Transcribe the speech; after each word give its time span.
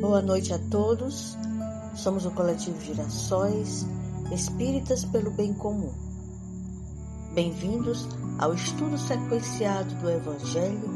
Boa 0.00 0.22
noite 0.22 0.54
a 0.54 0.58
todos. 0.70 1.36
Somos 1.96 2.24
o 2.24 2.30
coletivo 2.30 2.80
Girassóis, 2.80 3.84
Espíritas 4.30 5.04
pelo 5.04 5.32
Bem 5.32 5.52
Comum. 5.52 5.92
Bem-vindos 7.34 8.06
ao 8.38 8.54
estudo 8.54 8.96
sequenciado 8.96 9.92
do 9.96 10.08
Evangelho 10.08 10.88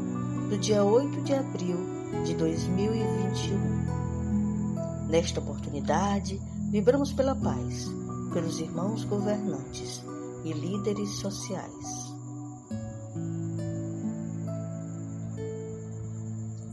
do 0.49 0.57
dia 0.57 0.85
8 0.85 1.21
de 1.21 1.33
abril 1.33 1.77
de 2.23 2.33
2021. 2.33 5.09
Nesta 5.09 5.41
oportunidade, 5.41 6.41
vibramos 6.71 7.11
pela 7.11 7.35
paz, 7.35 7.91
pelos 8.31 8.61
irmãos 8.61 9.03
governantes 9.03 10.01
e 10.45 10.53
líderes 10.53 11.09
sociais. 11.17 12.02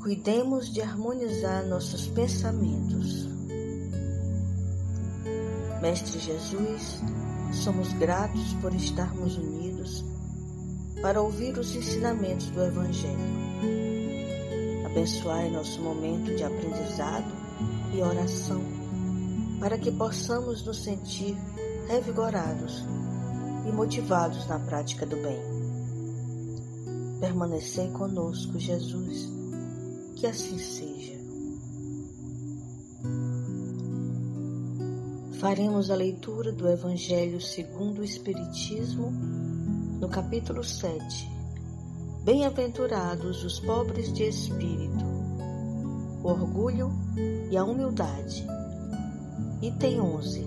Cuidemos 0.00 0.72
de 0.72 0.80
harmonizar 0.80 1.66
nossos 1.66 2.06
pensamentos. 2.06 3.28
Mestre 5.82 6.18
Jesus, 6.18 7.02
somos 7.52 7.92
gratos 7.92 8.54
por 8.62 8.74
estarmos 8.74 9.36
unidos 9.36 10.02
para 11.02 11.20
ouvir 11.20 11.58
os 11.58 11.76
ensinamentos 11.76 12.48
do 12.48 12.62
Evangelho. 12.62 13.18
Abençoai 14.86 15.50
nosso 15.50 15.82
momento 15.82 16.34
de 16.34 16.44
aprendizado 16.44 17.30
e 17.94 18.00
oração, 18.00 18.62
para 19.60 19.76
que 19.76 19.92
possamos 19.92 20.64
nos 20.64 20.82
sentir 20.82 21.36
revigorados 21.88 22.86
e 23.68 23.70
motivados 23.72 24.46
na 24.46 24.58
prática 24.60 25.04
do 25.04 25.16
bem. 25.16 25.40
Permanecei 27.20 27.90
conosco, 27.90 28.58
Jesus 28.58 29.39
que 30.20 30.26
assim 30.26 30.58
seja. 30.58 31.18
Faremos 35.40 35.90
a 35.90 35.94
leitura 35.94 36.52
do 36.52 36.68
Evangelho 36.68 37.40
segundo 37.40 38.00
o 38.00 38.04
Espiritismo, 38.04 39.10
no 39.98 40.10
capítulo 40.10 40.62
7. 40.62 41.26
Bem-aventurados 42.22 43.42
os 43.44 43.60
pobres 43.60 44.12
de 44.12 44.24
espírito, 44.24 45.06
o 46.22 46.28
orgulho 46.28 46.92
e 47.50 47.56
a 47.56 47.64
humildade. 47.64 48.46
Item 49.62 50.02
11. 50.02 50.46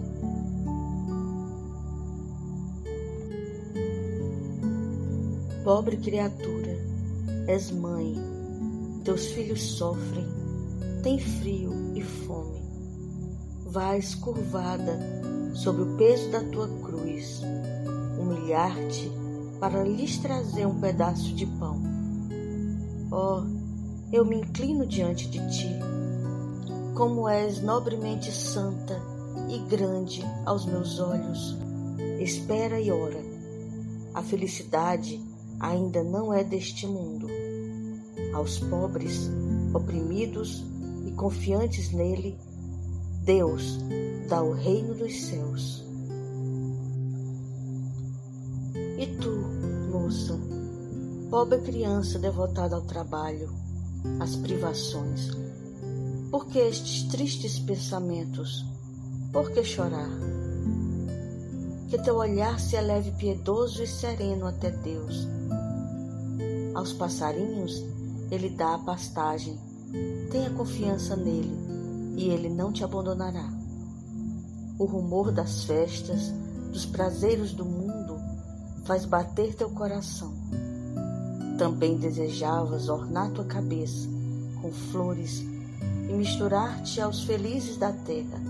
Pobre 5.63 5.97
criatura, 5.97 6.77
és 7.47 7.71
mãe 7.71 8.32
teus 9.03 9.25
filhos 9.27 9.61
sofrem, 9.61 10.25
têm 11.01 11.19
frio 11.19 11.91
e 11.93 12.01
fome. 12.01 12.63
Vais 13.65 14.15
curvada 14.15 14.97
sob 15.53 15.81
o 15.81 15.97
peso 15.97 16.31
da 16.31 16.41
tua 16.45 16.67
cruz, 16.79 17.41
humilhar-te 18.17 19.11
para 19.59 19.83
lhes 19.83 20.17
trazer 20.19 20.65
um 20.65 20.79
pedaço 20.79 21.33
de 21.33 21.45
pão. 21.45 21.81
Oh, 23.11 23.43
eu 24.11 24.25
me 24.25 24.37
inclino 24.37 24.85
diante 24.87 25.27
de 25.27 25.39
ti, 25.49 25.69
como 26.95 27.27
és 27.27 27.61
nobremente 27.61 28.31
santa 28.31 29.01
e 29.49 29.59
grande 29.69 30.23
aos 30.45 30.65
meus 30.65 30.99
olhos. 30.99 31.57
Espera 32.19 32.79
e 32.79 32.89
ora. 32.89 33.21
A 34.13 34.21
felicidade 34.21 35.21
ainda 35.59 36.03
não 36.03 36.33
é 36.33 36.43
deste 36.43 36.87
mundo 36.87 37.27
aos 38.33 38.59
pobres, 38.59 39.29
oprimidos 39.73 40.63
e 41.05 41.11
confiantes 41.11 41.91
nele, 41.91 42.37
Deus 43.23 43.79
dá 44.27 44.41
o 44.43 44.51
reino 44.51 44.93
dos 44.95 45.21
céus. 45.21 45.85
E 48.97 49.07
tu, 49.17 49.31
moça, 49.91 50.39
pobre 51.29 51.59
criança 51.59 52.19
devotada 52.19 52.75
ao 52.75 52.81
trabalho, 52.81 53.49
às 54.19 54.35
privações, 54.35 55.31
por 56.29 56.47
que 56.47 56.59
estes 56.59 57.03
tristes 57.03 57.59
pensamentos? 57.59 58.65
Por 59.31 59.51
que 59.51 59.63
chorar? 59.63 60.09
Que 61.89 61.97
teu 62.01 62.15
olhar 62.15 62.59
se 62.59 62.75
eleve 62.75 63.11
piedoso 63.11 63.83
e 63.83 63.87
sereno 63.87 64.47
até 64.47 64.71
Deus. 64.71 65.27
Aos 66.73 66.91
passarinhos 66.91 67.85
ele 68.33 68.49
dá 68.49 68.73
a 68.73 68.79
pastagem. 68.79 69.59
Tenha 70.31 70.49
confiança 70.49 71.15
nele 71.15 71.55
e 72.17 72.29
ele 72.29 72.49
não 72.49 72.71
te 72.71 72.83
abandonará. 72.83 73.47
O 74.79 74.85
rumor 74.85 75.31
das 75.31 75.65
festas, 75.65 76.33
dos 76.71 76.85
prazeres 76.85 77.53
do 77.53 77.63
mundo, 77.63 78.17
faz 78.85 79.05
bater 79.05 79.53
teu 79.53 79.69
coração. 79.69 80.33
Também 81.57 81.97
desejavas 81.97 82.89
ornar 82.89 83.29
tua 83.31 83.45
cabeça 83.45 84.09
com 84.59 84.71
flores 84.71 85.39
e 86.09 86.13
misturar-te 86.13 86.99
aos 86.99 87.23
felizes 87.23 87.77
da 87.77 87.91
terra. 87.91 88.41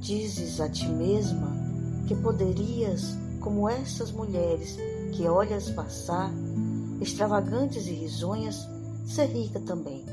Dizes 0.00 0.60
a 0.60 0.68
ti 0.68 0.88
mesma 0.88 1.52
que 2.08 2.14
poderias, 2.14 3.14
como 3.38 3.68
essas 3.68 4.10
mulheres 4.10 4.78
que 5.12 5.28
olhas 5.28 5.68
passar, 5.70 6.32
extravagantes 7.00 7.86
e 7.86 7.92
risonhas, 7.92 8.68
ser 9.06 9.26
rica 9.26 9.58
também. 9.60 10.04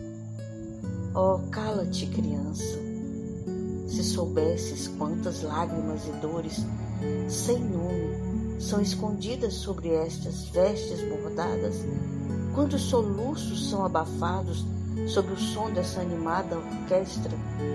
Oh, 1.14 1.40
cala-te, 1.52 2.08
criança. 2.08 2.80
Se 3.88 4.04
soubesses 4.04 4.88
quantas 4.98 5.44
lágrimas 5.44 6.08
e 6.08 6.12
dores, 6.22 6.66
sem 7.28 7.60
nome, 7.60 8.60
são 8.60 8.82
escondidas 8.82 9.54
sobre 9.54 9.90
estas 9.90 10.46
vestes 10.50 11.02
bordadas, 11.10 11.76
quantos 12.54 12.82
soluços 12.84 13.70
são 13.70 13.86
abafados 13.86 14.66
sob 15.08 15.32
o 15.32 15.38
som 15.38 15.72
dessa 15.72 16.02
animada 16.02 16.58
orquestra, 16.58 17.32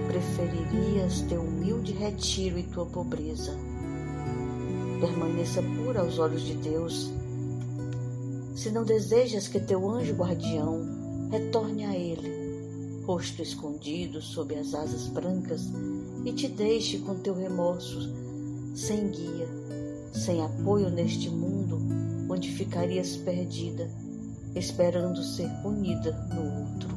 preferirias 0.06 1.20
teu 1.22 1.40
humilde 1.40 1.92
retiro 1.92 2.58
e 2.58 2.64
tua 2.64 2.86
pobreza. 2.86 3.52
Permaneça 5.00 5.62
pura 5.62 6.00
aos 6.00 6.18
olhos 6.18 6.42
de 6.42 6.54
Deus 6.54 7.12
se 8.54 8.70
não 8.70 8.84
desejas 8.84 9.48
que 9.48 9.60
teu 9.60 9.88
anjo 9.90 10.14
guardião 10.14 11.28
retorne 11.30 11.84
a 11.84 11.96
ele, 11.96 13.02
rosto 13.04 13.42
escondido 13.42 14.20
sob 14.20 14.54
as 14.54 14.74
asas 14.74 15.06
brancas, 15.08 15.62
e 16.24 16.32
te 16.32 16.48
deixe 16.48 16.98
com 16.98 17.14
teu 17.16 17.34
remorso, 17.34 18.12
sem 18.74 19.08
guia, 19.08 19.48
sem 20.12 20.42
apoio 20.42 20.90
neste 20.90 21.28
mundo 21.30 21.78
onde 22.28 22.50
ficarias 22.50 23.16
perdida, 23.16 23.90
esperando 24.54 25.22
ser 25.22 25.48
punida 25.62 26.12
no 26.34 26.60
outro. 26.60 26.88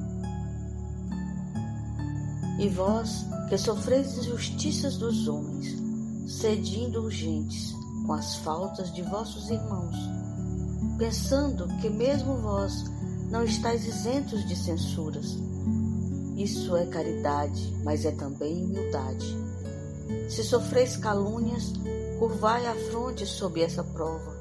E 2.59 2.69
vós, 2.69 3.25
que 3.49 3.57
sofreis 3.57 4.17
injustiças 4.17 4.97
dos 4.97 5.27
homens, 5.27 5.75
cedindo 6.27 7.01
urgentes 7.01 7.73
com 8.05 8.13
as 8.13 8.35
faltas 8.37 8.93
de 8.93 9.01
vossos 9.01 9.49
irmãos, 9.49 9.95
pensando 10.97 11.67
que 11.81 11.89
mesmo 11.89 12.37
vós 12.37 12.85
não 13.29 13.43
estáis 13.43 13.85
isentos 13.85 14.47
de 14.47 14.55
censuras. 14.55 15.37
Isso 16.37 16.75
é 16.75 16.85
caridade, 16.85 17.75
mas 17.83 18.05
é 18.05 18.11
também 18.11 18.63
humildade. 18.63 19.35
Se 20.29 20.43
sofreis 20.43 20.95
calúnias, 20.97 21.73
curvai 22.19 22.65
a 22.67 22.75
fronte 22.91 23.25
sob 23.25 23.61
essa 23.61 23.83
prova. 23.83 24.35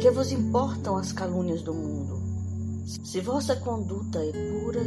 Que 0.00 0.10
vos 0.10 0.32
importam 0.32 0.96
as 0.96 1.12
calúnias 1.12 1.62
do 1.62 1.74
mundo? 1.74 2.22
Se 3.04 3.20
vossa 3.20 3.56
conduta 3.56 4.18
é 4.18 4.32
pura, 4.32 4.80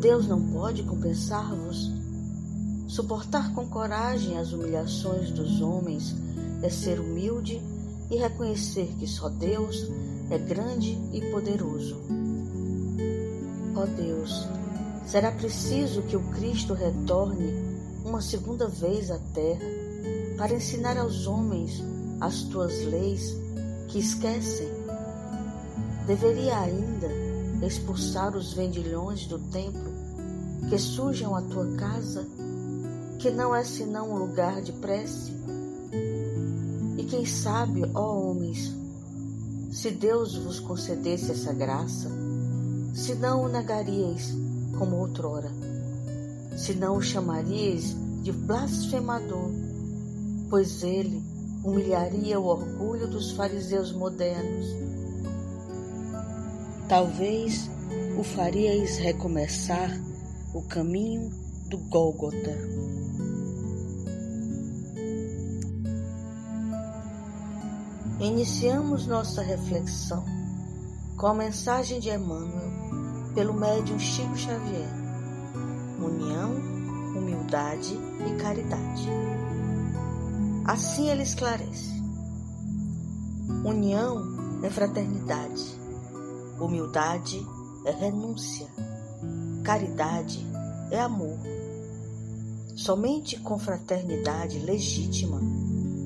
Deus 0.00 0.26
não 0.26 0.42
pode 0.50 0.82
compensar-vos. 0.82 1.92
Suportar 2.86 3.52
com 3.54 3.68
coragem 3.68 4.38
as 4.38 4.52
humilhações 4.52 5.30
dos 5.30 5.60
homens 5.60 6.14
é 6.62 6.68
ser 6.68 6.98
humilde 6.98 7.60
e 8.10 8.16
reconhecer 8.16 8.94
que 8.98 9.06
só 9.06 9.28
Deus 9.28 9.90
é 10.30 10.38
grande 10.38 10.98
e 11.12 11.20
poderoso. 11.30 11.96
Ó 13.74 13.82
oh 13.82 13.86
Deus, 13.86 14.46
será 15.06 15.30
preciso 15.30 16.02
que 16.02 16.16
o 16.16 16.22
Cristo 16.30 16.74
retorne 16.74 17.52
uma 18.04 18.20
segunda 18.20 18.66
vez 18.66 19.10
à 19.10 19.18
terra 19.34 19.66
para 20.36 20.54
ensinar 20.54 20.96
aos 20.96 21.26
homens 21.26 21.82
as 22.20 22.42
tuas 22.44 22.84
leis 22.84 23.36
que 23.88 23.98
esquecem? 23.98 24.68
Deveria 26.06 26.58
ainda 26.58 27.08
expulsar 27.66 28.36
os 28.36 28.52
vendilhões 28.52 29.26
do 29.26 29.38
templo 29.38 29.92
que 30.68 30.78
sujam 30.78 31.34
a 31.34 31.42
tua 31.42 31.66
casa, 31.76 32.26
que 33.18 33.30
não 33.30 33.54
é 33.54 33.64
senão 33.64 34.10
um 34.10 34.18
lugar 34.18 34.60
de 34.60 34.72
prece? 34.72 35.37
Quem 37.08 37.24
sabe, 37.24 37.82
ó 37.94 38.30
homens, 38.30 38.74
se 39.70 39.90
Deus 39.90 40.36
vos 40.36 40.60
concedesse 40.60 41.30
essa 41.30 41.52
graça, 41.52 42.10
se 42.94 43.14
não 43.14 43.44
o 43.44 43.48
negaríeis 43.48 44.34
como 44.78 44.96
outrora, 44.96 45.50
senão 46.56 46.96
o 46.96 47.02
chamarias 47.02 47.96
de 48.22 48.30
blasfemador, 48.30 49.50
pois 50.50 50.82
ele 50.82 51.22
humilharia 51.64 52.38
o 52.38 52.44
orgulho 52.44 53.08
dos 53.08 53.30
fariseus 53.32 53.90
modernos. 53.92 54.66
Talvez 56.88 57.70
o 58.18 58.22
faríeis 58.22 58.98
recomeçar 58.98 59.90
o 60.54 60.62
caminho 60.62 61.30
do 61.68 61.78
Gólgota. 61.78 62.56
Iniciamos 68.20 69.06
nossa 69.06 69.42
reflexão 69.42 70.24
com 71.16 71.28
a 71.28 71.34
mensagem 71.34 72.00
de 72.00 72.10
Emmanuel 72.10 72.68
pelo 73.32 73.54
médium 73.54 73.96
Chico 73.96 74.36
Xavier: 74.36 74.90
união, 76.02 76.52
humildade 77.16 77.96
e 78.26 78.42
caridade. 78.42 79.08
Assim 80.64 81.08
ele 81.08 81.22
esclarece: 81.22 82.02
união 83.64 84.64
é 84.64 84.68
fraternidade, 84.68 85.80
humildade 86.58 87.40
é 87.84 87.92
renúncia, 87.92 88.66
caridade 89.62 90.44
é 90.90 90.98
amor. 90.98 91.38
Somente 92.74 93.38
com 93.38 93.60
fraternidade 93.60 94.58
legítima 94.58 95.40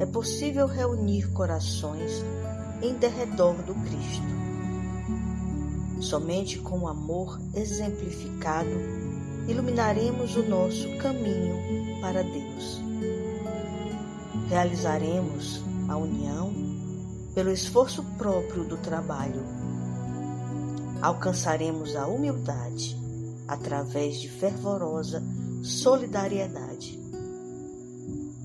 é 0.02 0.06
possível 0.06 0.66
reunir 0.66 1.30
corações 1.30 2.24
em 2.82 2.92
derredor 2.94 3.54
do 3.62 3.72
Cristo. 3.72 4.26
Somente 6.00 6.58
com 6.58 6.80
o 6.80 6.88
amor 6.88 7.40
exemplificado 7.54 8.68
iluminaremos 9.46 10.34
o 10.34 10.42
nosso 10.42 10.88
caminho 10.96 12.00
para 12.00 12.24
Deus. 12.24 12.80
Realizaremos 14.48 15.62
a 15.88 15.96
união 15.96 16.52
pelo 17.32 17.52
esforço 17.52 18.02
próprio 18.18 18.64
do 18.64 18.78
trabalho. 18.78 19.44
Alcançaremos 21.00 21.94
a 21.94 22.08
humildade 22.08 22.98
através 23.46 24.20
de 24.20 24.28
fervorosa 24.28 25.22
solidariedade. 25.62 27.01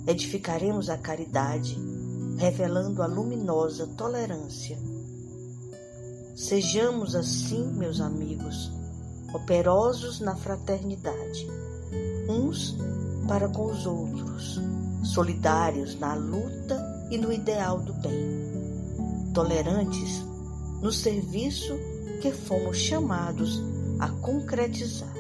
Edificaremos 0.08 0.90
a 0.90 0.98
caridade, 0.98 1.78
revelando 2.38 3.04
a 3.04 3.08
luminosa 3.08 3.86
tolerância. 3.98 4.80
Sejamos 6.34 7.14
assim, 7.14 7.68
meus 7.74 8.00
amigos, 8.00 8.72
operosos 9.34 10.22
na 10.22 10.34
fraternidade, 10.34 11.46
uns 12.30 12.78
para 13.28 13.50
com 13.50 13.66
os 13.66 13.86
outros, 13.86 14.62
solidários 15.04 16.00
na 16.00 16.14
luta 16.14 17.08
e 17.12 17.18
no 17.18 17.30
ideal 17.30 17.80
do 17.82 17.92
bem, 17.96 19.32
tolerantes 19.34 20.24
no 20.82 20.92
serviço 20.92 21.78
que 22.22 22.32
fomos 22.32 22.78
chamados 22.78 23.62
a 24.00 24.08
concretizar. 24.10 25.14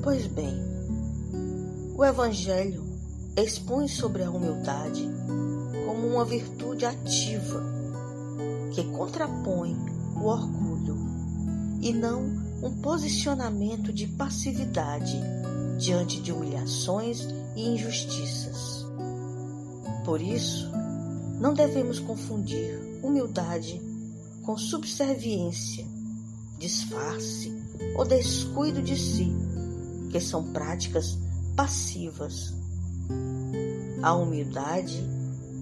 Pois 0.00 0.26
bem, 0.28 0.73
o 1.96 2.04
Evangelho 2.04 2.84
expõe 3.36 3.86
sobre 3.86 4.24
a 4.24 4.30
humildade 4.30 5.08
como 5.86 6.08
uma 6.08 6.24
virtude 6.24 6.84
ativa 6.84 7.62
que 8.72 8.82
contrapõe 8.84 9.76
o 10.16 10.24
orgulho 10.24 10.96
e 11.80 11.92
não 11.92 12.24
um 12.60 12.80
posicionamento 12.80 13.92
de 13.92 14.08
passividade 14.08 15.20
diante 15.78 16.20
de 16.20 16.32
humilhações 16.32 17.28
e 17.54 17.68
injustiças. 17.68 18.84
Por 20.04 20.20
isso, 20.20 20.68
não 21.38 21.54
devemos 21.54 22.00
confundir 22.00 22.98
humildade 23.04 23.80
com 24.42 24.56
subserviência, 24.56 25.86
disfarce 26.58 27.52
ou 27.96 28.04
descuido 28.04 28.82
de 28.82 28.96
si 28.96 29.32
que 30.10 30.20
são 30.20 30.52
práticas 30.52 31.18
passivas. 31.56 32.54
A 34.02 34.14
humildade 34.14 35.02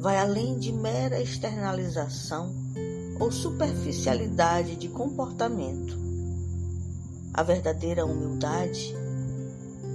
vai 0.00 0.18
além 0.18 0.58
de 0.58 0.72
mera 0.72 1.20
externalização 1.20 2.54
ou 3.20 3.30
superficialidade 3.30 4.76
de 4.76 4.88
comportamento. 4.88 5.96
A 7.32 7.42
verdadeira 7.42 8.04
humildade 8.04 8.94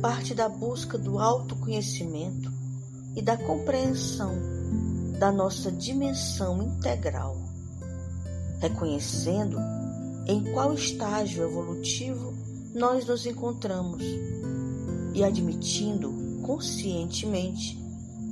parte 0.01 0.33
da 0.33 0.47
busca 0.47 0.97
do 0.97 1.19
autoconhecimento 1.19 2.51
e 3.15 3.21
da 3.21 3.35
compreensão 3.35 4.35
da 5.19 5.31
nossa 5.31 5.71
dimensão 5.71 6.61
integral, 6.61 7.35
reconhecendo 8.59 9.57
em 10.27 10.43
qual 10.53 10.73
estágio 10.73 11.43
evolutivo 11.43 12.33
nós 12.75 13.07
nos 13.07 13.25
encontramos 13.25 14.03
e 15.17 15.23
admitindo 15.23 16.13
conscientemente 16.43 17.75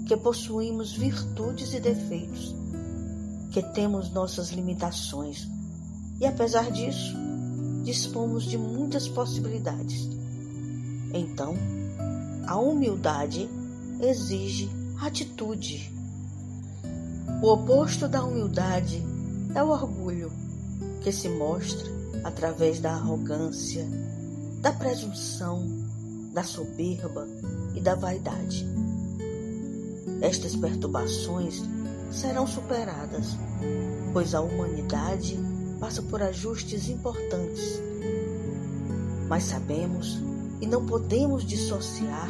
que 0.05 0.15
possuímos 0.15 0.93
virtudes 0.93 1.73
e 1.73 1.79
defeitos, 1.79 2.55
que 3.49 3.63
temos 3.73 4.11
nossas 4.11 4.51
limitações 4.51 5.47
e, 6.21 6.27
apesar 6.27 6.69
disso, 6.69 7.15
dispomos 7.83 8.43
de 8.43 8.55
muitas 8.55 9.07
possibilidades. 9.07 10.07
Então, 11.11 11.55
a 12.45 12.55
humildade 12.55 13.49
exige 13.99 14.69
atitude. 15.01 15.91
O 17.41 17.47
oposto 17.47 18.07
da 18.07 18.23
humildade 18.23 19.03
é 19.55 19.63
o 19.63 19.69
orgulho, 19.69 20.31
que 21.01 21.11
se 21.11 21.29
mostra 21.29 21.89
através 22.23 22.79
da 22.79 22.91
arrogância, 22.91 23.87
da 24.61 24.71
presunção, 24.71 25.84
da 26.35 26.43
soberba 26.43 27.25
e 27.73 27.79
da 27.79 27.95
vaidade. 27.95 28.67
Estas 30.21 30.53
perturbações 30.53 31.63
serão 32.11 32.45
superadas, 32.45 33.37
pois 34.11 34.35
a 34.35 34.41
humanidade 34.41 35.39
passa 35.79 36.01
por 36.01 36.21
ajustes 36.21 36.89
importantes. 36.89 37.81
Mas 39.29 39.43
sabemos 39.43 40.21
e 40.59 40.67
não 40.67 40.85
podemos 40.85 41.45
dissociar 41.45 42.29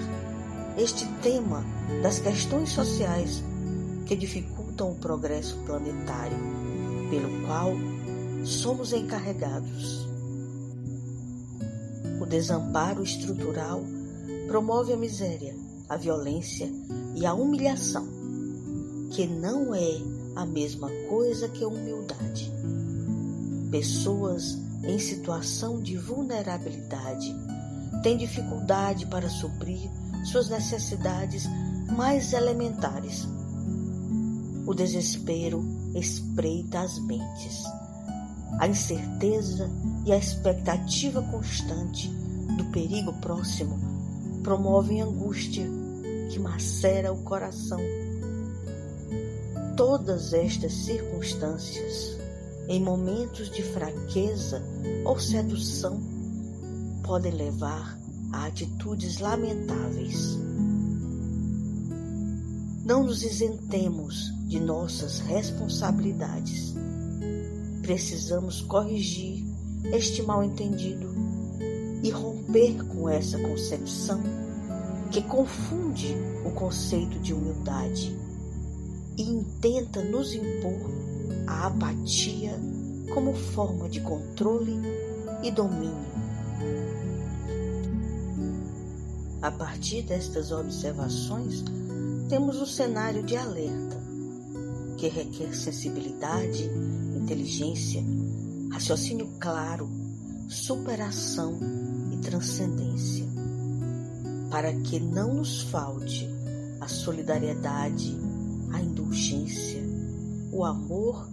este 0.78 1.08
tema 1.24 1.66
das 2.04 2.20
questões 2.20 2.70
sociais 2.70 3.44
que 4.06 4.16
dificultam 4.16 4.92
o 4.92 4.96
progresso 4.96 5.58
planetário, 5.66 6.38
pelo 7.10 7.48
qual 7.48 7.74
somos 8.44 8.94
encarregados. 8.94 10.05
O 12.26 12.28
desamparo 12.28 13.04
estrutural 13.04 13.84
promove 14.48 14.92
a 14.92 14.98
miséria, 14.98 15.56
a 15.88 15.96
violência 15.96 16.68
e 17.14 17.24
a 17.24 17.36
humilhação, 17.36 18.04
que 19.12 19.28
não 19.28 19.76
é 19.76 20.02
a 20.36 20.44
mesma 20.44 20.90
coisa 21.08 21.48
que 21.48 21.64
a 21.64 21.68
humildade. 21.68 22.52
Pessoas 23.70 24.58
em 24.84 24.98
situação 24.98 25.80
de 25.80 25.98
vulnerabilidade 25.98 27.32
têm 28.02 28.18
dificuldade 28.18 29.06
para 29.06 29.30
suprir 29.30 29.88
suas 30.26 30.50
necessidades 30.50 31.44
mais 31.96 32.34
elementares. 32.34 33.28
O 34.66 34.74
desespero 34.74 35.64
espreita 35.94 36.80
as 36.80 36.98
mentes. 36.98 37.64
A 38.60 38.68
incerteza 38.68 39.70
e 40.06 40.12
a 40.12 40.18
expectativa 40.18 41.22
constante 41.22 42.08
do 42.58 42.66
perigo 42.66 43.12
próximo 43.14 43.78
promovem 44.44 45.02
angústia 45.02 45.66
que 46.32 46.40
macera 46.40 47.12
o 47.12 47.24
coração. 47.24 47.80
Todas 49.76 50.34
estas 50.34 50.74
circunstâncias, 50.74 52.18
em 52.68 52.82
momentos 52.82 53.50
de 53.50 53.62
fraqueza 53.62 54.64
ou 55.06 55.20
sedução, 55.20 56.00
podem 57.04 57.34
levar 57.34 58.00
a 58.32 58.46
atitudes 58.46 59.20
lamentáveis. 59.20 60.38
Não 62.86 63.04
nos 63.04 63.24
isentemos 63.24 64.32
de 64.48 64.60
nossas 64.60 65.20
responsabilidades. 65.20 66.76
Precisamos 67.86 68.62
corrigir 68.62 69.46
este 69.94 70.24
mal 70.24 70.44
entendido 70.44 71.08
e 72.02 72.10
romper 72.10 72.84
com 72.88 73.08
essa 73.08 73.38
concepção 73.38 74.24
que 75.12 75.22
confunde 75.22 76.18
o 76.44 76.50
conceito 76.50 77.20
de 77.20 77.32
humildade 77.32 78.18
e 79.16 79.22
intenta 79.22 80.02
nos 80.02 80.34
impor 80.34 80.90
a 81.46 81.68
apatia 81.68 82.60
como 83.14 83.36
forma 83.36 83.88
de 83.88 84.02
controle 84.02 84.80
e 85.44 85.52
domínio. 85.52 86.16
A 89.44 89.52
partir 89.52 90.02
destas 90.02 90.52
observações, 90.52 91.64
temos 92.30 92.60
um 92.60 92.66
cenário 92.66 93.22
de 93.22 93.38
alerta, 93.38 93.96
que 94.98 95.08
requer 95.08 95.54
sensibilidade, 95.56 96.68
inteligência, 97.26 98.04
raciocínio 98.72 99.28
claro, 99.40 99.90
superação 100.48 101.58
e 102.14 102.18
transcendência, 102.18 103.26
para 104.52 104.72
que 104.72 105.00
não 105.00 105.34
nos 105.34 105.64
falte 105.64 106.30
a 106.80 106.88
solidariedade, 106.88 108.16
a 108.72 108.80
indulgência, 108.80 109.82
o 110.52 110.64
amor 110.64 111.28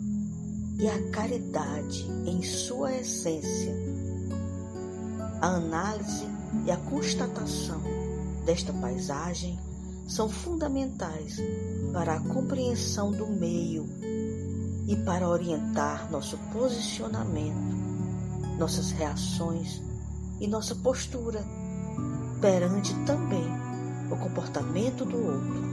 e 0.78 0.88
a 0.88 1.10
caridade 1.10 2.06
em 2.24 2.42
sua 2.42 2.96
essência. 2.96 3.74
A 5.42 5.56
análise 5.56 6.24
e 6.64 6.70
a 6.70 6.76
constatação 6.78 7.82
desta 8.46 8.72
paisagem 8.72 9.58
são 10.08 10.26
fundamentais 10.26 11.36
para 11.92 12.14
a 12.14 12.20
compreensão 12.20 13.12
do 13.12 13.26
meio 13.26 13.86
e 14.86 14.96
para 14.96 15.28
orientar 15.28 16.10
nosso 16.10 16.36
posicionamento, 16.52 17.76
nossas 18.58 18.90
reações 18.92 19.80
e 20.40 20.46
nossa 20.46 20.74
postura 20.74 21.44
perante 22.40 22.92
também 23.04 23.46
o 24.10 24.16
comportamento 24.16 25.04
do 25.04 25.16
outro. 25.16 25.72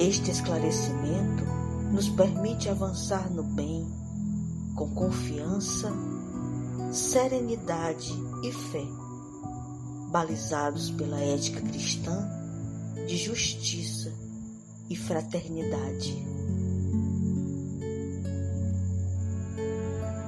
Este 0.00 0.30
esclarecimento 0.30 1.44
nos 1.92 2.08
permite 2.08 2.68
avançar 2.68 3.30
no 3.30 3.42
bem 3.42 3.86
com 4.74 4.88
confiança, 4.90 5.92
serenidade 6.92 8.12
e 8.42 8.52
fé, 8.52 8.86
balizados 10.10 10.90
pela 10.92 11.18
ética 11.18 11.60
cristã 11.60 12.28
de 13.06 13.16
justiça 13.16 14.12
e 14.88 14.96
fraternidade. 14.96 16.37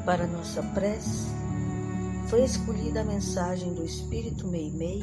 Para 0.05 0.27
nossa 0.27 0.63
prece, 0.63 1.27
foi 2.29 2.43
escolhida 2.45 3.03
a 3.03 3.05
mensagem 3.05 3.75
do 3.75 3.85
Espírito 3.85 4.47
Meimei, 4.49 5.03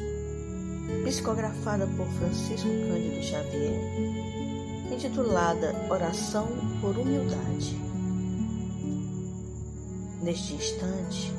psicografada 1.04 1.86
por 1.86 2.06
Francisco 2.06 2.68
Cândido 2.68 3.22
Xavier, 3.22 3.80
intitulada 4.92 5.74
Oração 5.88 6.48
por 6.80 6.98
Humildade. 6.98 7.78
Neste 10.20 10.54
instante, 10.54 11.32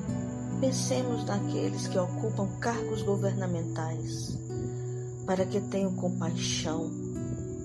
pensemos 0.62 1.26
naqueles 1.26 1.88
que 1.88 1.98
ocupam 1.98 2.48
cargos 2.60 3.02
governamentais 3.02 4.38
para 5.26 5.46
que 5.46 5.60
tenham 5.60 5.94
compaixão 5.96 6.90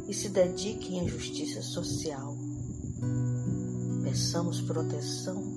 e 0.09 0.13
se 0.13 0.29
dediquem 0.29 1.01
à 1.01 1.09
justiça 1.09 1.63
social. 1.63 2.37
Peçamos 4.03 4.61
proteção 4.61 5.54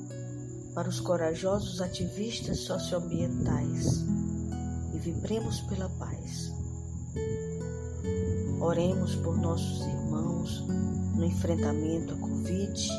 para 0.77 0.89
os 0.89 1.00
corajosos 1.00 1.81
ativistas 1.81 2.60
socioambientais 2.60 4.05
e 4.93 5.00
vibremos 5.00 5.60
pela 5.62 5.89
paz. 5.89 6.53
Oremos 8.62 9.15
por 9.15 9.36
nossos 9.39 9.88
irmãos 9.88 10.63
no 11.15 11.25
enfrentamento 11.25 12.13
à 12.13 12.17
Covid, 12.17 12.89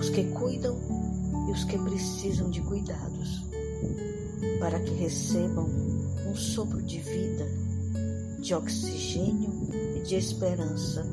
os 0.00 0.08
que 0.08 0.24
cuidam 0.32 0.78
e 1.46 1.52
os 1.52 1.64
que 1.64 1.76
precisam 1.76 2.48
de 2.48 2.62
cuidados, 2.62 3.44
para 4.58 4.80
que 4.80 4.94
recebam 4.94 5.68
um 6.26 6.34
sopro 6.34 6.80
de 6.80 7.00
vida 7.00 7.46
de 8.40 8.54
oxigênio 8.54 9.52
e 9.94 10.00
de 10.00 10.14
esperança, 10.14 11.04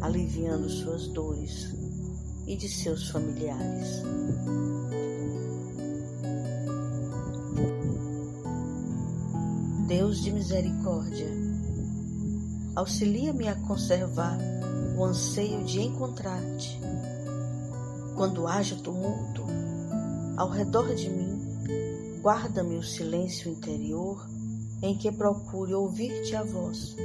aliviando 0.00 0.70
suas 0.70 1.08
dores 1.08 1.79
e 2.50 2.56
de 2.56 2.68
seus 2.68 3.08
familiares. 3.10 4.02
Deus 9.86 10.20
de 10.20 10.32
misericórdia, 10.32 11.28
auxilia-me 12.74 13.46
a 13.46 13.54
conservar 13.54 14.36
o 14.98 15.04
anseio 15.04 15.62
de 15.62 15.80
encontrar-te. 15.80 16.80
Quando 18.16 18.48
haja 18.48 18.74
tumulto 18.74 19.44
ao 20.36 20.50
redor 20.50 20.92
de 20.96 21.08
mim, 21.08 21.40
guarda-me 22.20 22.76
o 22.76 22.82
silêncio 22.82 23.48
interior 23.48 24.28
em 24.82 24.98
que 24.98 25.12
procure 25.12 25.72
ouvir-te 25.72 26.34
a 26.34 26.42
voz. 26.42 26.96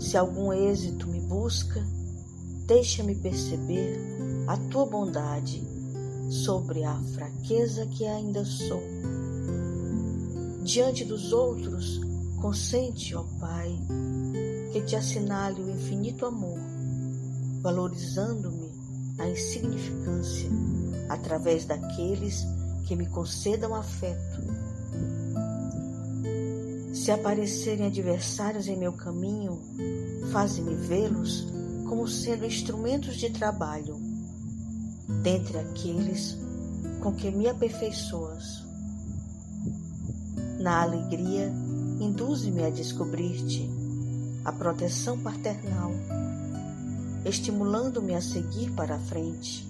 Se 0.00 0.16
algum 0.16 0.52
êxito 0.52 1.06
me 1.06 1.20
busca, 1.20 1.80
deixa-me 2.66 3.14
perceber 3.14 3.98
a 4.46 4.56
tua 4.56 4.86
bondade 4.86 5.62
sobre 6.30 6.84
a 6.84 6.98
fraqueza 7.14 7.86
que 7.86 8.06
ainda 8.06 8.44
sou. 8.44 8.82
Diante 10.62 11.04
dos 11.04 11.32
outros, 11.32 12.00
consente, 12.40 13.14
ó 13.14 13.24
Pai, 13.38 13.78
que 14.72 14.80
te 14.82 14.96
assinale 14.96 15.60
o 15.60 15.70
infinito 15.70 16.26
amor, 16.26 16.58
valorizando-me 17.60 18.72
a 19.18 19.28
insignificância 19.28 20.50
através 21.08 21.64
daqueles 21.64 22.44
que 22.86 22.96
me 22.96 23.06
concedam 23.06 23.74
afeto 23.74 24.42
se 27.04 27.10
aparecerem 27.10 27.88
adversários 27.88 28.66
em 28.66 28.78
meu 28.78 28.94
caminho, 28.94 29.60
faze-me 30.32 30.74
vê-los 30.74 31.46
como 31.94 32.08
sendo 32.08 32.44
instrumentos 32.44 33.18
de 33.18 33.30
trabalho, 33.30 33.96
dentre 35.22 35.58
aqueles 35.58 36.36
com 37.00 37.14
que 37.14 37.30
me 37.30 37.48
aperfeiçoas. 37.48 38.64
Na 40.58 40.82
alegria, 40.82 41.52
induze-me 42.00 42.64
a 42.64 42.70
descobrir-te, 42.70 43.70
a 44.44 44.50
proteção 44.50 45.20
paternal, 45.20 45.92
estimulando-me 47.24 48.16
a 48.16 48.20
seguir 48.20 48.72
para 48.72 48.96
a 48.96 48.98
frente. 48.98 49.64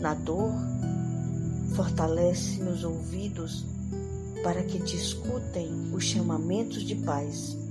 Na 0.00 0.14
dor, 0.14 0.52
fortalece 1.74 2.60
meus 2.60 2.84
ouvidos 2.84 3.66
para 4.44 4.62
que 4.62 4.78
te 4.78 4.96
escutem 4.96 5.92
os 5.92 6.04
chamamentos 6.04 6.84
de 6.84 6.94
paz. 6.94 7.63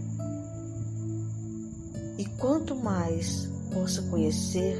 E 2.17 2.25
quanto 2.37 2.75
mais 2.75 3.49
possa 3.73 4.01
conhecer, 4.03 4.77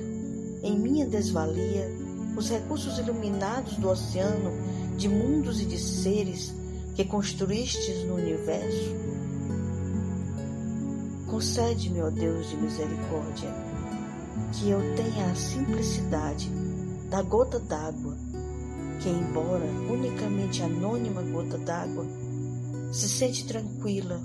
em 0.62 0.78
minha 0.78 1.06
desvalia, 1.06 1.90
os 2.38 2.50
recursos 2.50 2.98
iluminados 2.98 3.76
do 3.78 3.90
oceano 3.90 4.52
de 4.98 5.10
mundos 5.10 5.62
e 5.62 5.66
de 5.66 5.78
seres 5.78 6.54
que 6.96 7.04
construístes 7.04 8.06
no 8.06 8.16
universo, 8.16 8.96
concede-me, 11.28 12.02
ó 12.02 12.10
Deus 12.10 12.50
de 12.50 12.58
misericórdia, 12.58 13.50
que 14.52 14.70
eu 14.70 14.80
tenha 14.96 15.32
a 15.32 15.36
simplicidade 15.36 16.50
da 17.10 17.22
gota 17.24 17.60
d'água 17.60 18.16
que, 19.04 19.10
embora 19.10 19.66
unicamente 19.92 20.64
anônima 20.64 21.22
gota 21.24 21.58
d'água, 21.58 22.06
se 22.92 23.10
sente 23.10 23.46
tranquila 23.46 24.22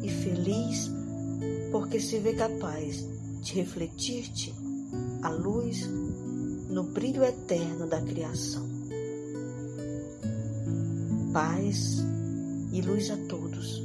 e 0.00 0.08
feliz 0.08 0.90
porque 1.78 2.00
se 2.00 2.18
vê 2.18 2.32
capaz 2.32 3.06
de 3.42 3.52
refletir-te 3.52 4.54
a 5.22 5.28
luz 5.28 5.86
no 6.70 6.84
brilho 6.84 7.22
eterno 7.22 7.86
da 7.86 8.00
criação. 8.00 8.66
Paz 11.34 11.98
e 12.72 12.80
luz 12.80 13.10
a 13.10 13.18
todos, 13.28 13.82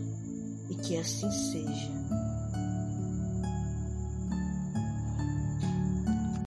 e 0.69 0.75
que 0.75 0.95
assim 0.95 1.29
seja. 1.29 1.91